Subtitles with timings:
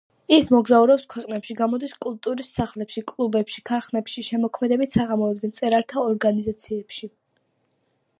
[0.35, 7.11] ის მოგზაურობს ქვეყანაში, გამოდის კულტურის სახლებში, კლუბებში, ქარხნებში, შემოქმედებით საღამოებზე მწერალთა ორგანიზაციებში.